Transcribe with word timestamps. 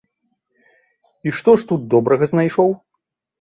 І 1.27 1.33
што 1.41 1.51
ж 1.57 1.61
тут 1.73 1.85
добрага 1.93 2.25
знайшоў? 2.33 2.75